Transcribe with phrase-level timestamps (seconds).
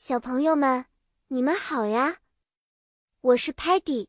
[0.00, 0.84] 小朋友们，
[1.26, 2.18] 你们好呀！
[3.20, 4.06] 我是 Patty，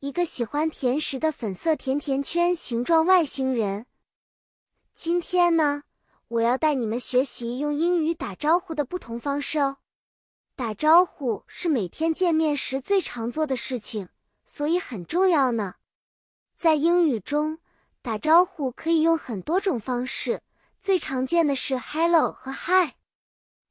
[0.00, 3.86] 一个喜欢甜食的粉色甜甜圈形状外星人。
[4.94, 5.84] 今天呢，
[6.26, 9.76] 我要带你们学习用英语打招呼的不同方式哦。
[10.56, 14.08] 打招呼是每天见面时最常做的事情，
[14.44, 15.76] 所以很重要呢。
[16.56, 17.60] 在英语中，
[18.02, 20.42] 打招呼可以用很多种方式，
[20.80, 22.97] 最常见的是 Hello 和 Hi。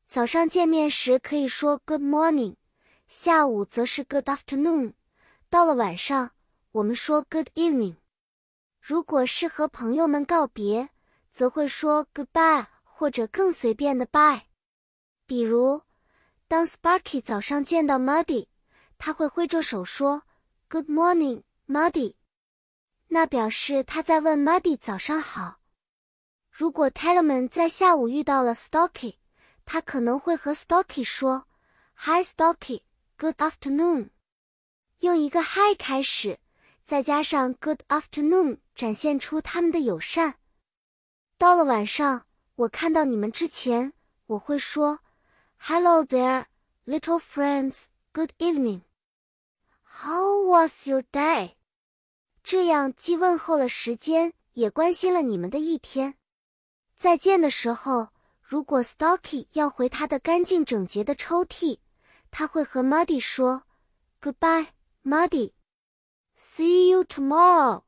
[0.07, 2.55] 早上见面时可以说 Good morning，
[3.07, 4.93] 下午则是 Good afternoon，
[5.49, 6.31] 到了晚上
[6.71, 7.97] 我们说 Good evening。
[8.79, 10.89] 如果是和朋友们告别，
[11.29, 14.43] 则会说 Goodbye 或者更随便的 Bye。
[15.25, 15.81] 比如，
[16.47, 18.47] 当 Sparky 早上见到 Muddy，
[18.97, 20.23] 他会挥着手说
[20.69, 22.15] Good morning, Muddy，
[23.09, 25.59] 那表示他在问 Muddy 早上好。
[26.49, 29.15] 如果 Tellerman 在下午遇到了 Stocky，
[29.67, 31.45] 他可能会和 Stocky 说
[32.05, 32.83] ：“Hi, Stocky,
[33.17, 34.11] good afternoon。”
[34.99, 36.39] 用一个 Hi 开始，
[36.85, 40.35] 再加上 Good afternoon，展现出他们的友善。
[41.37, 43.91] 到了晚上，我看到你们之前，
[44.27, 45.01] 我会说
[45.57, 46.45] ：“Hello there,
[46.85, 47.87] little friends.
[48.13, 48.83] Good evening.
[49.83, 51.55] How was your day？”
[52.41, 56.15] 这样既问候了时间，也关心了你们的一天。
[56.95, 58.13] 再见的时候。
[58.49, 61.79] 如果 Stocky 要回他的干净整洁的抽屉，
[62.31, 63.63] 他会和 Muddy 说
[64.21, 64.67] ：“Goodbye,
[65.03, 65.51] Muddy.
[66.39, 67.83] See you tomorrow.”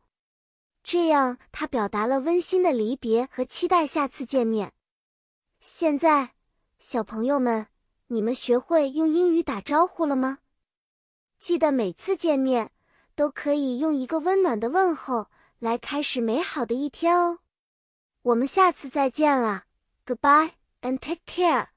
[0.83, 4.73] 这样他表达了温馨的离别和期待下次见面。
[5.61, 6.31] 现在，
[6.77, 7.67] 小朋友们，
[8.07, 10.39] 你们学会用英语打招呼了吗？
[11.37, 12.73] 记得每次见面
[13.15, 17.39] 都可以用一个温暖的问候来开始美好的一天哦。
[18.23, 19.67] 我们下次再见了。
[20.09, 21.69] Goodbye and take care.